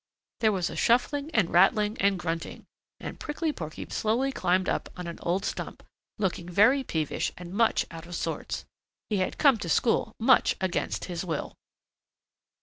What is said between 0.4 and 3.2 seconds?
was a shuffling and rattling and grunting, and